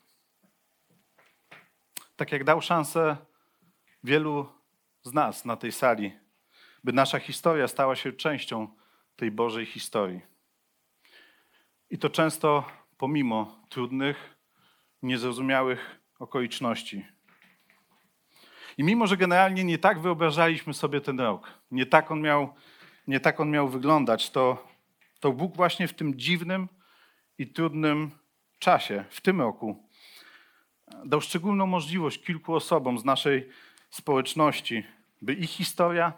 tak 2.22 2.32
jak 2.32 2.44
dał 2.44 2.60
szansę 2.60 3.16
wielu 4.04 4.52
z 5.02 5.12
nas 5.12 5.44
na 5.44 5.56
tej 5.56 5.72
sali, 5.72 6.12
by 6.84 6.92
nasza 6.92 7.18
historia 7.18 7.68
stała 7.68 7.96
się 7.96 8.12
częścią 8.12 8.68
tej 9.16 9.30
Bożej 9.30 9.66
historii. 9.66 10.31
I 11.92 11.98
to 11.98 12.10
często 12.10 12.64
pomimo 12.98 13.56
trudnych, 13.68 14.36
niezrozumiałych 15.02 16.00
okoliczności. 16.18 17.06
I 18.78 18.84
mimo, 18.84 19.06
że 19.06 19.16
generalnie 19.16 19.64
nie 19.64 19.78
tak 19.78 20.00
wyobrażaliśmy 20.00 20.74
sobie 20.74 21.00
ten 21.00 21.20
rok, 21.20 21.58
nie 21.70 21.86
tak 21.86 22.10
on 22.10 22.20
miał, 22.20 22.54
nie 23.06 23.20
tak 23.20 23.40
on 23.40 23.50
miał 23.50 23.68
wyglądać, 23.68 24.30
to, 24.30 24.68
to 25.20 25.32
Bóg 25.32 25.56
właśnie 25.56 25.88
w 25.88 25.94
tym 25.94 26.18
dziwnym 26.18 26.68
i 27.38 27.46
trudnym 27.46 28.10
czasie, 28.58 29.04
w 29.10 29.20
tym 29.20 29.40
roku, 29.40 29.88
dał 31.04 31.20
szczególną 31.20 31.66
możliwość 31.66 32.24
kilku 32.24 32.54
osobom 32.54 32.98
z 32.98 33.04
naszej 33.04 33.48
społeczności, 33.90 34.84
by 35.22 35.34
ich 35.34 35.50
historia 35.50 36.12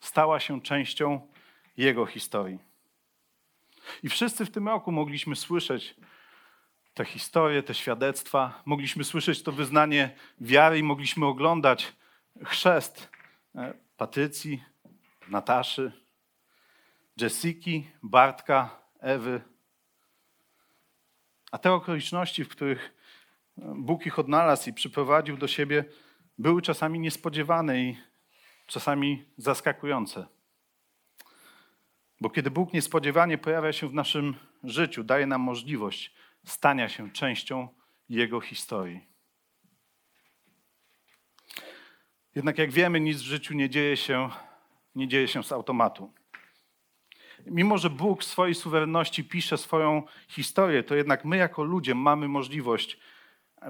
stała 0.00 0.40
się 0.40 0.60
częścią 0.60 1.28
Jego 1.76 2.06
historii. 2.06 2.71
I 4.02 4.08
wszyscy 4.08 4.44
w 4.46 4.50
tym 4.50 4.68
roku 4.68 4.92
mogliśmy 4.92 5.36
słyszeć 5.36 5.94
te 6.94 7.04
historie, 7.04 7.62
te 7.62 7.74
świadectwa, 7.74 8.62
mogliśmy 8.64 9.04
słyszeć 9.04 9.42
to 9.42 9.52
wyznanie 9.52 10.16
wiary 10.40 10.78
i 10.78 10.82
mogliśmy 10.82 11.26
oglądać 11.26 11.92
chrzest 12.44 13.10
e, 13.54 13.74
Patrycji, 13.96 14.64
Nataszy, 15.28 15.92
Jessiki, 17.16 17.90
Bartka, 18.02 18.82
Ewy. 19.00 19.40
A 21.52 21.58
te 21.58 21.72
okoliczności, 21.72 22.44
w 22.44 22.48
których 22.48 22.94
Bóg 23.56 24.06
ich 24.06 24.18
odnalazł 24.18 24.70
i 24.70 24.72
przyprowadził 24.72 25.36
do 25.36 25.48
siebie, 25.48 25.84
były 26.38 26.62
czasami 26.62 27.00
niespodziewane 27.00 27.80
i 27.80 27.96
czasami 28.66 29.24
zaskakujące. 29.36 30.26
Bo 32.22 32.30
kiedy 32.30 32.50
Bóg 32.50 32.72
niespodziewanie 32.72 33.38
pojawia 33.38 33.72
się 33.72 33.88
w 33.88 33.94
naszym 33.94 34.34
życiu, 34.64 35.04
daje 35.04 35.26
nam 35.26 35.40
możliwość 35.40 36.14
stania 36.44 36.88
się 36.88 37.10
częścią 37.10 37.68
Jego 38.08 38.40
historii. 38.40 39.06
Jednak 42.34 42.58
jak 42.58 42.70
wiemy, 42.70 43.00
nic 43.00 43.18
w 43.18 43.24
życiu 43.24 43.54
nie 43.54 43.70
dzieje 43.70 43.96
się, 43.96 44.30
nie 44.94 45.08
dzieje 45.08 45.28
się 45.28 45.44
z 45.44 45.52
automatu. 45.52 46.12
Mimo, 47.46 47.78
że 47.78 47.90
Bóg 47.90 48.22
w 48.22 48.24
swojej 48.24 48.54
suwerenności 48.54 49.24
pisze 49.24 49.58
swoją 49.58 50.02
historię, 50.28 50.82
to 50.82 50.94
jednak 50.94 51.24
my 51.24 51.36
jako 51.36 51.62
ludzie 51.62 51.94
mamy 51.94 52.28
możliwość 52.28 52.98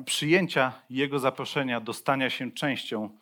przyjęcia 0.04 0.72
Jego 0.90 1.18
zaproszenia 1.18 1.80
do 1.80 1.92
stania 1.92 2.30
się 2.30 2.52
częścią 2.52 3.18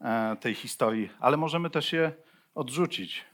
e, 0.00 0.36
tej 0.40 0.54
historii, 0.54 1.10
ale 1.20 1.36
możemy 1.36 1.70
też 1.70 1.92
je 1.92 2.12
odrzucić. 2.54 3.33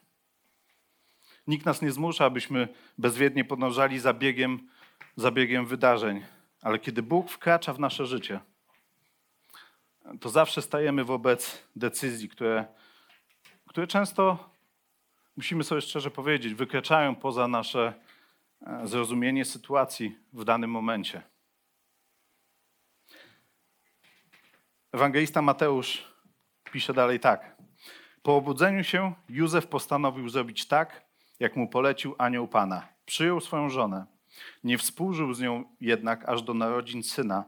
Nikt 1.51 1.67
nas 1.67 1.83
nie 1.83 1.93
zmusza, 1.93 2.25
abyśmy 2.25 2.69
bezwiednie 2.99 3.45
podążali 3.45 3.99
za 3.99 4.15
biegiem, 4.15 4.69
za 5.17 5.31
biegiem 5.31 5.67
wydarzeń, 5.67 6.25
ale 6.63 6.79
kiedy 6.79 7.03
Bóg 7.03 7.31
wkracza 7.31 7.73
w 7.73 7.81
nasze 7.81 8.07
życie, 8.07 8.41
to 10.21 10.29
zawsze 10.29 10.63
stajemy 10.63 11.05
wobec 11.05 11.69
decyzji, 11.77 12.29
które, 12.29 12.67
które 13.67 13.87
często, 13.87 14.51
musimy 15.37 15.65
sobie 15.65 15.81
szczerze 15.81 16.11
powiedzieć, 16.11 16.55
wykraczają 16.55 17.17
poza 17.17 17.49
nasze 17.49 17.95
e, 18.67 18.87
zrozumienie 18.87 19.45
sytuacji 19.45 20.19
w 20.33 20.45
danym 20.45 20.71
momencie. 20.71 21.23
Ewangelista 24.93 25.43
Mateusz 25.43 26.05
pisze 26.73 26.95
dalej 26.95 27.21
tak. 27.21 27.57
Po 28.23 28.37
obudzeniu 28.37 28.85
się 28.85 29.15
Józef 29.29 29.67
postanowił 29.67 30.29
zrobić 30.29 30.67
tak, 30.67 31.10
jak 31.41 31.57
mu 31.57 31.69
polecił 31.69 32.15
anioł 32.19 32.49
Pana. 32.49 32.89
Przyjął 33.07 33.41
swoją 33.41 33.69
żonę. 33.69 34.07
Nie 34.65 34.79
współżył 34.79 35.35
z 35.35 35.41
nią 35.41 35.65
jednak 35.81 36.29
aż 36.29 36.43
do 36.43 36.55
narodzin 36.55 37.03
syna, 37.03 37.45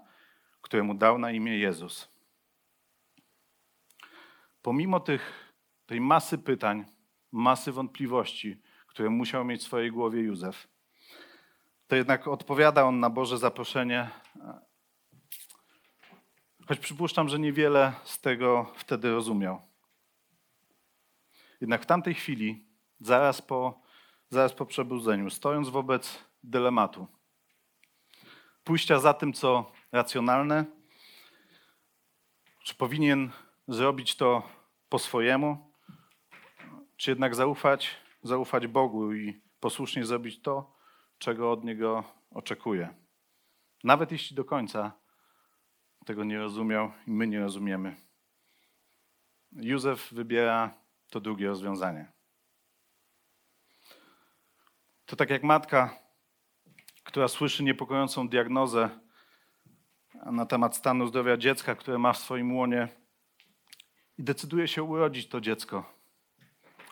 któremu 0.60 0.94
dał 0.94 1.18
na 1.18 1.30
imię 1.30 1.58
Jezus. 1.58 2.08
Pomimo 4.62 5.00
tych, 5.00 5.52
tej 5.86 6.00
masy 6.00 6.38
pytań, 6.38 6.84
masy 7.32 7.72
wątpliwości, 7.72 8.62
które 8.86 9.10
musiał 9.10 9.44
mieć 9.44 9.60
w 9.62 9.64
swojej 9.64 9.90
głowie 9.90 10.20
Józef, 10.20 10.68
to 11.86 11.96
jednak 11.96 12.28
odpowiada 12.28 12.84
on 12.84 13.00
na 13.00 13.10
Boże 13.10 13.38
zaproszenie, 13.38 14.10
choć 16.68 16.78
przypuszczam, 16.78 17.28
że 17.28 17.38
niewiele 17.38 17.92
z 18.04 18.20
tego 18.20 18.72
wtedy 18.76 19.10
rozumiał. 19.10 19.62
Jednak 21.60 21.82
w 21.82 21.86
tamtej 21.86 22.14
chwili, 22.14 22.66
zaraz 23.00 23.42
po, 23.42 23.81
zaraz 24.32 24.52
po 24.52 24.66
przebudzeniu, 24.66 25.30
stojąc 25.30 25.68
wobec 25.68 26.24
dylematu, 26.42 27.06
pójścia 28.64 28.98
za 28.98 29.14
tym, 29.14 29.32
co 29.32 29.72
racjonalne, 29.92 30.64
czy 32.64 32.74
powinien 32.74 33.30
zrobić 33.68 34.16
to 34.16 34.42
po 34.88 34.98
swojemu, 34.98 35.72
czy 36.96 37.10
jednak 37.10 37.34
zaufać, 37.34 37.96
zaufać 38.22 38.66
Bogu 38.66 39.14
i 39.14 39.42
posłusznie 39.60 40.04
zrobić 40.04 40.42
to, 40.42 40.76
czego 41.18 41.52
od 41.52 41.64
Niego 41.64 42.04
oczekuje. 42.30 42.94
Nawet 43.84 44.12
jeśli 44.12 44.36
do 44.36 44.44
końca 44.44 44.92
tego 46.06 46.24
nie 46.24 46.38
rozumiał 46.38 46.92
i 47.06 47.10
my 47.10 47.26
nie 47.26 47.40
rozumiemy. 47.40 47.96
Józef 49.52 50.12
wybiera 50.12 50.74
to 51.10 51.20
drugie 51.20 51.48
rozwiązanie. 51.48 52.21
To 55.12 55.16
tak 55.16 55.30
jak 55.30 55.42
matka, 55.42 55.98
która 57.04 57.28
słyszy 57.28 57.62
niepokojącą 57.64 58.28
diagnozę 58.28 58.90
na 60.26 60.46
temat 60.46 60.76
stanu 60.76 61.06
zdrowia 61.06 61.36
dziecka, 61.36 61.74
które 61.74 61.98
ma 61.98 62.12
w 62.12 62.18
swoim 62.18 62.56
łonie 62.56 62.88
i 64.18 64.24
decyduje 64.24 64.68
się 64.68 64.82
urodzić 64.82 65.28
to 65.28 65.40
dziecko, 65.40 65.94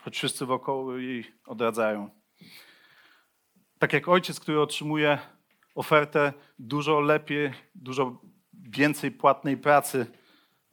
choć 0.03 0.15
wszyscy 0.17 0.45
wokoło 0.45 0.97
jej 0.97 1.31
odradzają. 1.45 2.09
Tak 3.79 3.93
jak 3.93 4.07
ojciec, 4.07 4.39
który 4.39 4.61
otrzymuje 4.61 5.19
ofertę 5.75 6.33
dużo 6.59 6.99
lepiej, 6.99 7.51
dużo 7.75 8.21
więcej 8.53 9.11
płatnej 9.11 9.57
pracy 9.57 10.05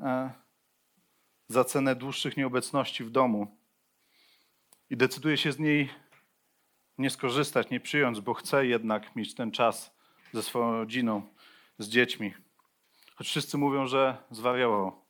e, 0.01 0.31
za 1.49 1.65
cenę 1.65 1.97
dłuższych 1.97 2.37
nieobecności 2.37 3.05
w 3.05 3.11
domu 3.11 3.59
i 4.91 4.97
decyduje 4.97 5.37
się 5.37 5.53
z 5.53 5.59
niej 5.59 6.08
nie 6.99 7.11
skorzystać, 7.11 7.71
nie 7.71 7.81
przyjąć, 7.81 8.21
bo 8.21 8.35
chce 8.35 8.67
jednak 8.67 9.17
mieć 9.17 9.35
ten 9.35 9.51
czas 9.51 9.95
ze 10.33 10.43
swoją 10.43 10.73
rodziną, 10.73 11.23
z 11.79 11.89
dziećmi. 11.89 12.35
Choć 13.17 13.27
wszyscy 13.27 13.59
mówią, 13.59 13.87
że 13.87 14.17
zwariował. 14.31 15.05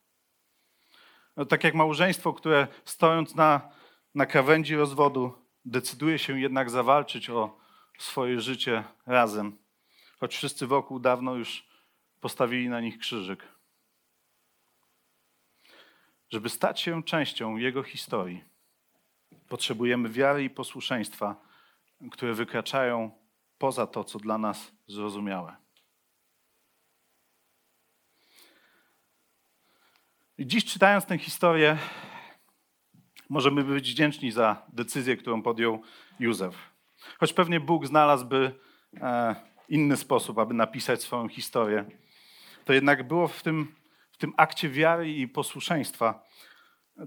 No, 1.36 1.44
tak 1.44 1.64
jak 1.64 1.74
małżeństwo, 1.74 2.32
które 2.32 2.66
stojąc 2.84 3.34
na, 3.34 3.70
na 4.14 4.26
krawędzi 4.26 4.76
rozwodu, 4.76 5.32
decyduje 5.64 6.18
się 6.18 6.40
jednak 6.40 6.70
zawalczyć 6.70 7.30
o 7.30 7.58
swoje 7.98 8.40
życie 8.40 8.84
razem, 9.06 9.58
choć 10.20 10.36
wszyscy 10.36 10.66
wokół 10.66 10.98
dawno 10.98 11.34
już 11.34 11.68
postawili 12.20 12.68
na 12.68 12.80
nich 12.80 12.98
krzyżyk. 12.98 13.48
Żeby 16.30 16.48
stać 16.48 16.80
się 16.80 17.02
częścią 17.02 17.56
Jego 17.56 17.82
historii, 17.82 18.44
potrzebujemy 19.48 20.08
wiary 20.08 20.44
i 20.44 20.50
posłuszeństwa, 20.50 21.47
które 22.12 22.34
wykraczają 22.34 23.10
poza 23.58 23.86
to, 23.86 24.04
co 24.04 24.18
dla 24.18 24.38
nas 24.38 24.72
zrozumiałe. 24.86 25.56
I 30.38 30.46
dziś 30.46 30.64
czytając 30.64 31.06
tę 31.06 31.18
historię, 31.18 31.78
możemy 33.28 33.64
być 33.64 33.92
wdzięczni 33.92 34.32
za 34.32 34.66
decyzję, 34.68 35.16
którą 35.16 35.42
podjął 35.42 35.82
Józef. 36.20 36.56
Choć 37.20 37.32
pewnie 37.32 37.60
Bóg 37.60 37.86
znalazłby 37.86 38.54
e, 39.00 39.36
inny 39.68 39.96
sposób, 39.96 40.38
aby 40.38 40.54
napisać 40.54 41.02
swoją 41.02 41.28
historię, 41.28 41.84
to 42.64 42.72
jednak 42.72 43.08
było 43.08 43.28
w 43.28 43.42
tym, 43.42 43.74
w 44.12 44.16
tym 44.16 44.32
akcie 44.36 44.68
wiary 44.68 45.12
i 45.12 45.28
posłuszeństwa 45.28 46.24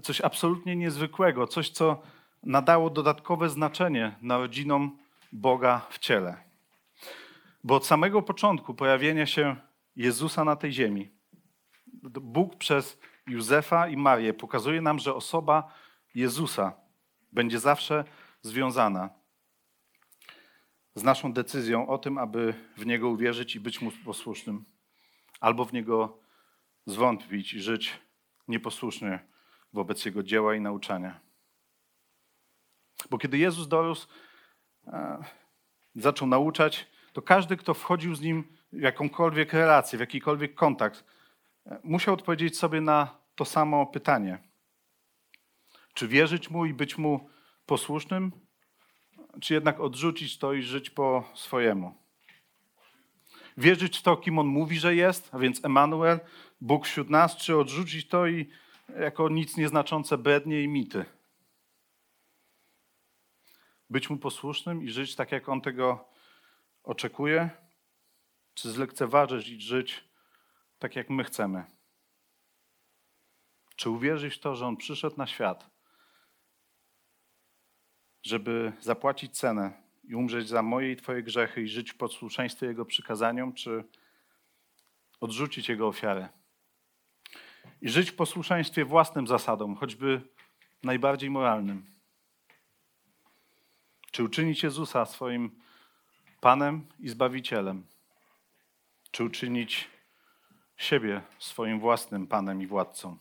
coś 0.02 0.20
absolutnie 0.20 0.76
niezwykłego, 0.76 1.46
coś, 1.46 1.70
co 1.70 2.02
nadało 2.42 2.90
dodatkowe 2.90 3.48
znaczenie 3.48 4.16
narodzinom 4.22 4.98
Boga 5.32 5.86
w 5.90 5.98
ciele. 5.98 6.36
Bo 7.64 7.74
od 7.74 7.86
samego 7.86 8.22
początku 8.22 8.74
pojawienia 8.74 9.26
się 9.26 9.56
Jezusa 9.96 10.44
na 10.44 10.56
tej 10.56 10.72
ziemi, 10.72 11.10
Bóg 12.20 12.56
przez 12.56 12.98
Józefa 13.26 13.88
i 13.88 13.96
Marię 13.96 14.34
pokazuje 14.34 14.80
nam, 14.80 14.98
że 14.98 15.14
osoba 15.14 15.74
Jezusa 16.14 16.72
będzie 17.32 17.58
zawsze 17.60 18.04
związana 18.42 19.10
z 20.94 21.02
naszą 21.02 21.32
decyzją 21.32 21.88
o 21.88 21.98
tym, 21.98 22.18
aby 22.18 22.54
w 22.76 22.86
Niego 22.86 23.08
uwierzyć 23.08 23.56
i 23.56 23.60
być 23.60 23.80
Mu 23.80 23.92
posłusznym, 24.04 24.64
albo 25.40 25.64
w 25.64 25.72
Niego 25.72 26.18
zwątpić 26.86 27.54
i 27.54 27.60
żyć 27.60 27.98
nieposłusznie 28.48 29.18
wobec 29.72 30.04
Jego 30.04 30.22
dzieła 30.22 30.54
i 30.54 30.60
nauczania. 30.60 31.20
Bo 33.10 33.18
kiedy 33.18 33.38
Jezus 33.38 33.68
dorósł, 33.68 34.08
e, 34.86 35.18
zaczął 35.94 36.28
nauczać, 36.28 36.86
to 37.12 37.22
każdy, 37.22 37.56
kto 37.56 37.74
wchodził 37.74 38.14
z 38.14 38.20
Nim 38.20 38.44
w 38.72 38.80
jakąkolwiek 38.80 39.52
relację, 39.52 39.96
w 39.96 40.00
jakikolwiek 40.00 40.54
kontakt, 40.54 41.04
musiał 41.84 42.14
odpowiedzieć 42.14 42.58
sobie 42.58 42.80
na 42.80 43.18
to 43.34 43.44
samo 43.44 43.86
pytanie. 43.86 44.38
Czy 45.94 46.08
wierzyć 46.08 46.50
mu 46.50 46.66
i 46.66 46.74
być 46.74 46.98
mu 46.98 47.28
posłusznym, 47.66 48.32
czy 49.40 49.54
jednak 49.54 49.80
odrzucić 49.80 50.38
to 50.38 50.52
i 50.52 50.62
żyć 50.62 50.90
po 50.90 51.24
swojemu? 51.34 51.94
Wierzyć 53.56 53.98
w 53.98 54.02
to, 54.02 54.16
kim 54.16 54.38
on 54.38 54.46
mówi, 54.46 54.78
że 54.78 54.94
jest, 54.94 55.28
a 55.32 55.38
więc 55.38 55.64
Emanuel, 55.64 56.20
Bóg 56.60 56.86
wśród 56.86 57.10
nas, 57.10 57.36
czy 57.36 57.56
odrzucić 57.56 58.08
to 58.08 58.26
i 58.26 58.50
jako 59.00 59.28
nic 59.28 59.56
nieznaczące 59.56 60.18
bednie 60.18 60.62
i 60.62 60.68
mity? 60.68 61.04
Być 63.92 64.10
mu 64.10 64.16
posłusznym 64.16 64.82
i 64.82 64.90
żyć 64.90 65.16
tak, 65.16 65.32
jak 65.32 65.48
on 65.48 65.60
tego 65.60 66.08
oczekuje, 66.82 67.50
czy 68.54 68.70
zlekceważyć 68.70 69.48
i 69.48 69.60
żyć 69.60 70.04
tak 70.78 70.96
jak 70.96 71.10
my 71.10 71.24
chcemy? 71.24 71.64
Czy 73.76 73.90
uwierzyć 73.90 74.34
w 74.34 74.40
to, 74.40 74.56
że 74.56 74.66
On 74.66 74.76
przyszedł 74.76 75.16
na 75.16 75.26
świat, 75.26 75.70
żeby 78.22 78.72
zapłacić 78.80 79.38
cenę 79.38 79.82
i 80.04 80.14
umrzeć 80.14 80.48
za 80.48 80.62
moje 80.62 80.92
i 80.92 80.96
Twoje 80.96 81.22
grzechy 81.22 81.62
i 81.62 81.68
żyć 81.68 81.92
w 81.92 81.96
posłuszeństwie 81.96 82.66
Jego 82.66 82.84
przykazaniom, 82.84 83.52
czy, 83.52 83.84
odrzucić 85.20 85.68
Jego 85.68 85.88
ofiarę 85.88 86.28
i 87.82 87.88
żyć 87.88 88.10
w 88.10 88.16
posłuszeństwie 88.16 88.84
własnym 88.84 89.26
zasadom, 89.26 89.76
choćby 89.76 90.20
najbardziej 90.82 91.30
moralnym. 91.30 91.91
Czy 94.12 94.24
uczynić 94.24 94.62
Jezusa 94.62 95.06
swoim 95.06 95.60
Panem 96.40 96.86
i 96.98 97.08
Zbawicielem? 97.08 97.86
Czy 99.10 99.24
uczynić 99.24 99.88
siebie 100.76 101.22
swoim 101.38 101.80
własnym 101.80 102.26
Panem 102.26 102.62
i 102.62 102.66
Władcą? 102.66 103.18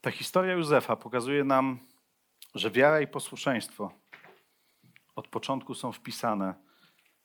Ta 0.00 0.10
historia 0.10 0.52
Józefa 0.52 0.96
pokazuje 0.96 1.44
nam, 1.44 1.78
że 2.54 2.70
wiara 2.70 3.00
i 3.00 3.06
posłuszeństwo 3.06 3.92
od 5.16 5.28
początku 5.28 5.74
są 5.74 5.92
wpisane 5.92 6.54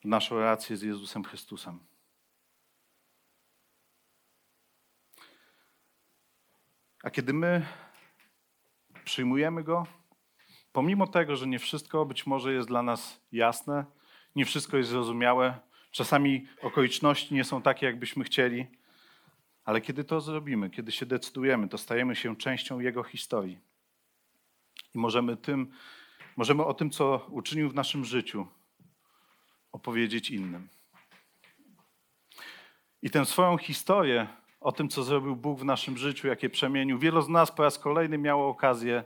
w 0.00 0.04
naszą 0.04 0.38
relację 0.38 0.76
z 0.76 0.82
Jezusem 0.82 1.24
Chrystusem. 1.24 1.78
A 7.02 7.10
kiedy 7.10 7.32
my 7.32 7.66
przyjmujemy 9.04 9.64
Go, 9.64 9.86
pomimo 10.74 11.06
tego, 11.06 11.36
że 11.36 11.46
nie 11.46 11.58
wszystko 11.58 12.06
być 12.06 12.26
może 12.26 12.52
jest 12.52 12.68
dla 12.68 12.82
nas 12.82 13.20
jasne, 13.32 13.84
nie 14.36 14.44
wszystko 14.44 14.76
jest 14.76 14.90
zrozumiałe, 14.90 15.58
czasami 15.90 16.46
okoliczności 16.62 17.34
nie 17.34 17.44
są 17.44 17.62
takie, 17.62 17.86
jakbyśmy 17.86 18.24
chcieli, 18.24 18.66
ale 19.64 19.80
kiedy 19.80 20.04
to 20.04 20.20
zrobimy, 20.20 20.70
kiedy 20.70 20.92
się 20.92 21.06
decydujemy, 21.06 21.68
to 21.68 21.78
stajemy 21.78 22.16
się 22.16 22.36
częścią 22.36 22.80
Jego 22.80 23.02
historii. 23.02 23.58
I 24.94 24.98
możemy, 24.98 25.36
tym, 25.36 25.70
możemy 26.36 26.64
o 26.64 26.74
tym, 26.74 26.90
co 26.90 27.26
uczynił 27.30 27.70
w 27.70 27.74
naszym 27.74 28.04
życiu, 28.04 28.46
opowiedzieć 29.72 30.30
innym. 30.30 30.68
I 33.02 33.10
tę 33.10 33.24
swoją 33.24 33.58
historię 33.58 34.26
o 34.60 34.72
tym, 34.72 34.88
co 34.88 35.02
zrobił 35.02 35.36
Bóg 35.36 35.60
w 35.60 35.64
naszym 35.64 35.96
życiu, 35.96 36.28
jakie 36.28 36.50
przemienił, 36.50 36.98
wielu 36.98 37.22
z 37.22 37.28
nas 37.28 37.52
po 37.52 37.62
raz 37.62 37.78
kolejny 37.78 38.18
miało 38.18 38.48
okazję 38.48 39.04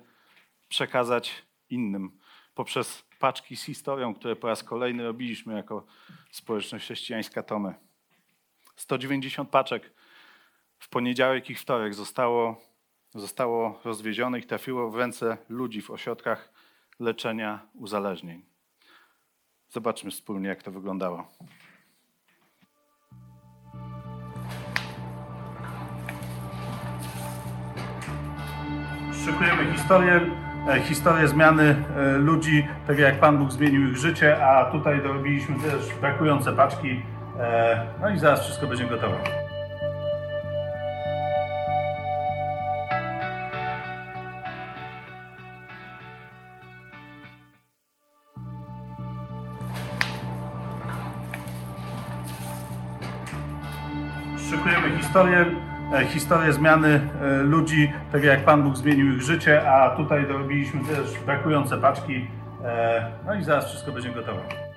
przekazać 0.68 1.47
innym 1.70 2.18
poprzez 2.54 3.04
paczki 3.18 3.56
z 3.56 3.64
historią, 3.64 4.14
które 4.14 4.36
po 4.36 4.46
raz 4.46 4.62
kolejny 4.62 5.02
robiliśmy 5.02 5.54
jako 5.54 5.86
społeczność 6.30 6.84
chrześcijańska 6.84 7.42
Tomy. 7.42 7.74
190 8.76 9.50
paczek 9.50 9.92
w 10.78 10.88
poniedziałek 10.88 11.50
i 11.50 11.54
wtorek 11.54 11.94
zostało, 11.94 12.60
zostało 13.14 13.80
rozwiezionych 13.84 14.46
trafiło 14.46 14.90
w 14.90 14.96
ręce 14.96 15.38
ludzi 15.48 15.82
w 15.82 15.90
ośrodkach 15.90 16.52
leczenia 17.00 17.66
uzależnień. 17.74 18.42
Zobaczmy 19.68 20.10
wspólnie, 20.10 20.48
jak 20.48 20.62
to 20.62 20.70
wyglądało. 20.70 21.28
Szykujemy 29.24 29.72
historię, 29.76 30.47
historię 30.76 31.28
zmiany 31.28 31.76
e, 31.96 32.18
ludzi, 32.18 32.66
tak 32.86 32.98
jak 32.98 33.20
Pan 33.20 33.38
Bóg 33.38 33.52
zmienił 33.52 33.90
ich 33.90 33.96
życie, 33.96 34.46
a 34.46 34.64
tutaj 34.64 35.02
dorobiliśmy 35.02 35.54
też 35.54 35.94
brakujące 36.00 36.52
paczki. 36.52 37.02
E, 37.40 37.86
no 38.00 38.10
i 38.10 38.18
zaraz 38.18 38.44
wszystko 38.44 38.66
będzie 38.66 38.84
gotowe. 38.84 39.18
szykujemy 54.50 54.98
historię, 54.98 55.38
e, 55.38 55.57
historię 56.06 56.52
zmiany 56.52 57.00
e, 57.22 57.42
ludzi, 57.42 57.92
tak 58.12 58.24
jak 58.24 58.44
Pan 58.44 58.62
Bóg 58.62 58.76
zmienił 58.76 59.14
ich 59.14 59.22
życie, 59.22 59.70
a 59.70 59.96
tutaj 59.96 60.26
dorobiliśmy 60.26 60.80
też 60.80 61.18
brakujące 61.26 61.78
paczki. 61.78 62.26
E, 62.64 63.06
no 63.26 63.34
i 63.34 63.44
zaraz 63.44 63.68
wszystko 63.68 63.92
będzie 63.92 64.10
gotowe. 64.10 64.67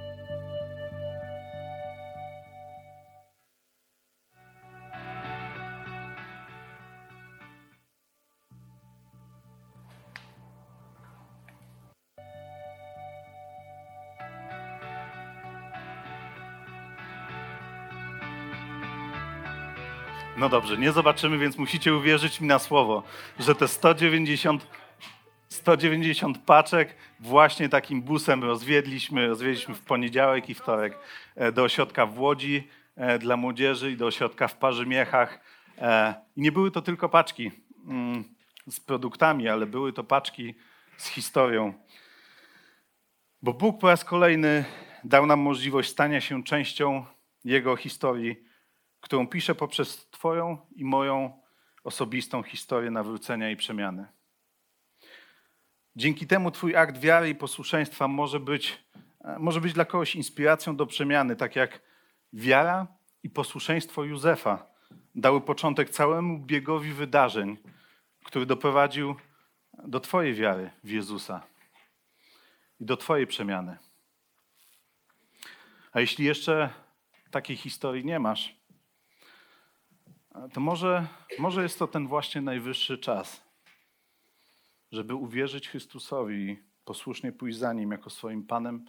No 20.37 20.49
dobrze, 20.49 20.77
nie 20.77 20.91
zobaczymy, 20.91 21.37
więc 21.37 21.57
musicie 21.57 21.95
uwierzyć 21.95 22.41
mi 22.41 22.47
na 22.47 22.59
słowo, 22.59 23.03
że 23.39 23.55
te 23.55 23.67
190, 23.67 24.67
190 25.49 26.37
paczek 26.37 26.95
właśnie 27.19 27.69
takim 27.69 28.01
busem 28.01 28.43
rozwiedliśmy, 28.43 29.27
rozwiedliśmy 29.27 29.75
w 29.75 29.81
poniedziałek 29.81 30.49
i 30.49 30.53
wtorek 30.53 30.97
e, 31.35 31.51
do 31.51 31.63
ośrodka 31.63 32.05
w 32.05 32.19
Łodzi 32.19 32.67
e, 32.95 33.19
dla 33.19 33.37
młodzieży 33.37 33.91
i 33.91 33.97
do 33.97 34.05
ośrodka 34.05 34.47
w 34.47 34.57
Parzymiechach. 34.57 35.39
E, 35.77 36.15
I 36.35 36.41
nie 36.41 36.51
były 36.51 36.71
to 36.71 36.81
tylko 36.81 37.09
paczki 37.09 37.51
mm, 37.87 38.23
z 38.67 38.79
produktami, 38.79 39.49
ale 39.49 39.65
były 39.65 39.93
to 39.93 40.03
paczki 40.03 40.55
z 40.97 41.07
historią. 41.07 41.73
Bo 43.41 43.53
Bóg 43.53 43.79
po 43.79 43.87
raz 43.87 44.05
kolejny 44.05 44.65
dał 45.03 45.25
nam 45.25 45.39
możliwość 45.39 45.89
stania 45.89 46.21
się 46.21 46.43
częścią 46.43 47.05
Jego 47.43 47.75
historii 47.75 48.50
którą 49.01 49.27
piszę 49.27 49.55
poprzez 49.55 50.09
Twoją 50.09 50.57
i 50.75 50.85
moją 50.85 51.41
osobistą 51.83 52.43
historię 52.43 52.91
nawrócenia 52.91 53.51
i 53.51 53.55
przemiany. 53.55 54.07
Dzięki 55.95 56.27
temu 56.27 56.51
Twój 56.51 56.75
akt 56.75 56.97
wiary 56.97 57.29
i 57.29 57.35
posłuszeństwa 57.35 58.07
może 58.07 58.39
być, 58.39 58.83
może 59.39 59.61
być 59.61 59.73
dla 59.73 59.85
kogoś 59.85 60.15
inspiracją 60.15 60.75
do 60.75 60.85
przemiany, 60.85 61.35
tak 61.35 61.55
jak 61.55 61.81
wiara 62.33 62.87
i 63.23 63.29
posłuszeństwo 63.29 64.03
Józefa 64.03 64.65
dały 65.15 65.41
początek 65.41 65.89
całemu 65.89 66.39
biegowi 66.39 66.93
wydarzeń, 66.93 67.57
który 68.23 68.45
doprowadził 68.45 69.15
do 69.83 69.99
Twojej 69.99 70.33
wiary 70.33 70.71
w 70.83 70.89
Jezusa 70.89 71.41
i 72.79 72.85
do 72.85 72.97
Twojej 72.97 73.27
przemiany. 73.27 73.77
A 75.91 75.99
jeśli 75.99 76.25
jeszcze 76.25 76.69
takiej 77.31 77.57
historii 77.57 78.05
nie 78.05 78.19
masz, 78.19 78.60
to 80.53 80.59
może, 80.59 81.07
może 81.39 81.63
jest 81.63 81.79
to 81.79 81.87
ten 81.87 82.07
właśnie 82.07 82.41
najwyższy 82.41 82.97
czas, 82.97 83.43
żeby 84.91 85.15
uwierzyć 85.15 85.69
Chrystusowi 85.69 86.35
i 86.35 86.63
posłusznie 86.85 87.31
pójść 87.31 87.57
za 87.57 87.73
Nim 87.73 87.91
jako 87.91 88.09
swoim 88.09 88.43
Panem 88.43 88.85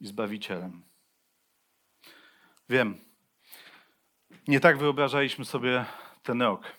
i 0.00 0.06
Zbawicielem. 0.06 0.82
Wiem, 2.68 2.98
nie 4.48 4.60
tak 4.60 4.78
wyobrażaliśmy 4.78 5.44
sobie 5.44 5.84
ten 6.22 6.42
rok. 6.42 6.72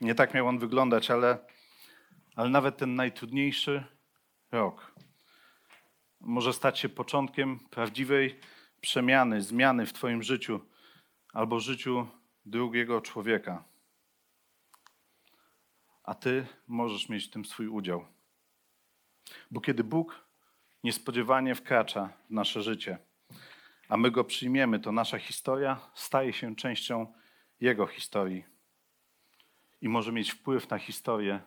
Nie 0.00 0.14
tak 0.14 0.34
miał 0.34 0.48
on 0.48 0.58
wyglądać, 0.58 1.10
ale, 1.10 1.38
ale 2.36 2.48
nawet 2.48 2.76
ten 2.76 2.94
najtrudniejszy 2.94 3.84
rok 4.52 4.94
może 6.20 6.52
stać 6.52 6.78
się 6.78 6.88
początkiem 6.88 7.58
prawdziwej 7.58 8.40
przemiany, 8.80 9.42
zmiany 9.42 9.86
w 9.86 9.92
Twoim 9.92 10.22
życiu 10.22 10.60
albo 11.32 11.60
życiu 11.60 12.06
drugiego 12.46 13.00
człowieka. 13.00 13.64
A 16.04 16.14
ty 16.14 16.46
możesz 16.68 17.08
mieć 17.08 17.26
w 17.26 17.30
tym 17.30 17.44
swój 17.44 17.68
udział. 17.68 18.04
Bo 19.50 19.60
kiedy 19.60 19.84
Bóg 19.84 20.24
niespodziewanie 20.84 21.54
wkracza 21.54 22.12
w 22.30 22.32
nasze 22.32 22.62
życie, 22.62 22.98
a 23.88 23.96
my 23.96 24.10
go 24.10 24.24
przyjmiemy, 24.24 24.80
to 24.80 24.92
nasza 24.92 25.18
historia 25.18 25.80
staje 25.94 26.32
się 26.32 26.56
częścią 26.56 27.12
Jego 27.60 27.86
historii 27.86 28.44
i 29.80 29.88
może 29.88 30.12
mieć 30.12 30.30
wpływ 30.30 30.70
na 30.70 30.78
historię 30.78 31.40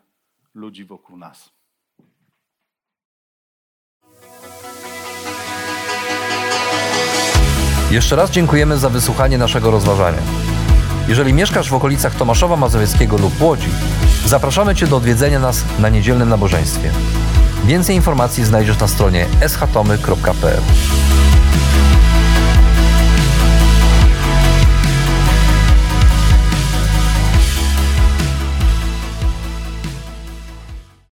ludzi 0.54 0.86
wokół 0.86 1.18
nas. 1.18 1.54
Jeszcze 7.92 8.16
raz 8.16 8.32
dziękujemy 8.32 8.78
za 8.78 8.90
wysłuchanie 8.90 9.38
naszego 9.38 9.72
rozważania. 9.72 10.47
Jeżeli 11.08 11.34
mieszkasz 11.34 11.70
w 11.70 11.74
okolicach 11.74 12.16
Tomaszowa 12.16 12.56
Mazowieckiego 12.56 13.18
lub 13.18 13.42
Łodzi, 13.42 13.70
zapraszamy 14.26 14.76
Cię 14.76 14.88
do 14.88 14.98
odwiedzenia 14.98 15.40
nas 15.40 15.64
na 15.80 15.90
niedzielnym 15.90 16.30
nabożeństwie. 16.30 16.92
Więcej 17.66 17.96
informacji 17.96 18.46
znajdziesz 18.46 18.80
na 18.80 18.88
stronie 18.88 19.26
schatomy.pl. 19.48 20.62